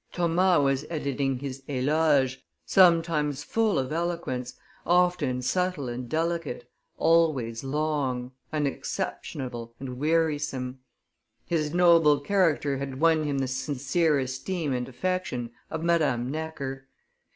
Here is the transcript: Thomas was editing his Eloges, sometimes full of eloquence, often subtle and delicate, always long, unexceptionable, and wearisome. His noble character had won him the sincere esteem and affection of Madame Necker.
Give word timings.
Thomas 0.11 0.57
was 0.57 0.83
editing 0.89 1.37
his 1.37 1.61
Eloges, 1.69 2.37
sometimes 2.65 3.43
full 3.43 3.77
of 3.77 3.91
eloquence, 3.93 4.55
often 4.83 5.43
subtle 5.43 5.87
and 5.89 6.09
delicate, 6.09 6.67
always 6.97 7.63
long, 7.63 8.31
unexceptionable, 8.51 9.75
and 9.79 9.99
wearisome. 9.99 10.79
His 11.45 11.71
noble 11.75 12.19
character 12.19 12.77
had 12.77 12.99
won 12.99 13.25
him 13.25 13.37
the 13.37 13.47
sincere 13.47 14.17
esteem 14.17 14.73
and 14.73 14.89
affection 14.89 15.51
of 15.69 15.83
Madame 15.83 16.31
Necker. 16.31 16.87